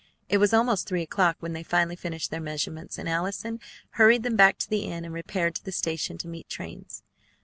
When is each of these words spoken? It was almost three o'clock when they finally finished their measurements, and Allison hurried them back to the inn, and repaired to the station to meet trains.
It 0.29 0.39
was 0.39 0.51
almost 0.51 0.87
three 0.87 1.03
o'clock 1.03 1.37
when 1.41 1.53
they 1.53 1.61
finally 1.61 1.95
finished 1.95 2.31
their 2.31 2.41
measurements, 2.41 2.97
and 2.97 3.07
Allison 3.07 3.59
hurried 3.91 4.23
them 4.23 4.35
back 4.35 4.57
to 4.57 4.67
the 4.67 4.85
inn, 4.85 5.05
and 5.05 5.13
repaired 5.13 5.53
to 5.57 5.63
the 5.63 5.71
station 5.71 6.17
to 6.17 6.27
meet 6.27 6.49
trains. 6.49 7.03